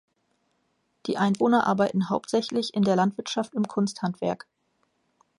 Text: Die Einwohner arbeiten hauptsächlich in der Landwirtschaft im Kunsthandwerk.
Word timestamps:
Die 1.05 1.17
Einwohner 1.17 1.67
arbeiten 1.67 2.09
hauptsächlich 2.09 2.73
in 2.73 2.81
der 2.81 2.95
Landwirtschaft 2.95 3.53
im 3.53 3.67
Kunsthandwerk. 3.67 4.47